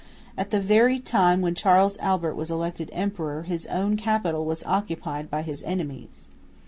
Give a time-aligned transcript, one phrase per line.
[0.35, 5.29] At the very time when Charles Albert was elected Emperor, his own capital was occupied
[5.29, 6.27] by his enemies.